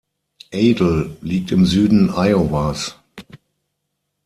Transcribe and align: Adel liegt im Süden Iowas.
Adel 0.51 1.15
liegt 1.21 1.51
im 1.51 1.63
Süden 1.67 2.09
Iowas. 2.09 2.95